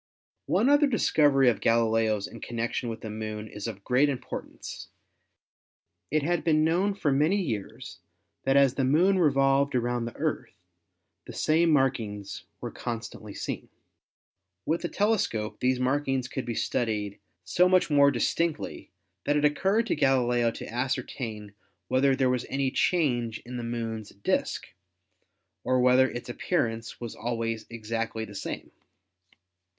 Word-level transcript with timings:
One 0.47 0.67
other 0.67 0.87
discovery 0.87 1.47
of 1.47 1.61
Galileo's 1.61 2.25
in 2.25 2.39
connection 2.41 2.89
with 2.89 3.01
the 3.01 3.11
Moon 3.11 3.47
is 3.47 3.67
of 3.67 3.83
great 3.83 4.09
importance. 4.09 4.87
It 6.09 6.23
had 6.23 6.43
been 6.43 6.63
known 6.63 6.95
for 6.95 7.11
many 7.11 7.39
years 7.39 7.99
that 8.43 8.57
as 8.57 8.73
the 8.73 8.83
Moon 8.83 9.19
revolved 9.19 9.75
around 9.75 10.05
the 10.05 10.15
Earth 10.15 10.55
the 11.27 11.33
same 11.33 11.69
markings 11.69 12.45
were 12.61 12.71
constantly 12.71 13.35
seen. 13.35 13.69
With 14.65 14.81
the 14.81 14.89
tele 14.89 15.19
scope 15.19 15.59
these 15.59 15.79
markings 15.79 16.27
could 16.27 16.45
be 16.47 16.55
studied 16.55 17.19
so 17.43 17.69
much 17.69 17.91
more 17.91 18.09
dis 18.09 18.33
tinctly 18.33 18.89
that 19.25 19.37
it 19.37 19.45
occurred 19.45 19.85
to 19.85 19.95
Galileo 19.95 20.49
to 20.49 20.67
ascertain 20.73 21.53
whether 21.89 22.15
there 22.15 22.27
was 22.27 22.47
any 22.49 22.71
change 22.71 23.37
in 23.45 23.57
the 23.57 23.63
Moon's 23.63 24.09
disk, 24.09 24.65
or 25.63 25.79
whether 25.79 26.09
its 26.09 26.27
appearance 26.27 26.99
was 26.99 27.13
always 27.15 27.67
exactly 27.69 28.25
the 28.25 28.33
same. 28.33 28.71